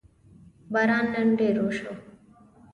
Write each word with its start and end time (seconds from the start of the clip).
باران 0.71 1.05
نن 1.13 1.29
ډېر 1.39 1.55
وشو 1.63 1.91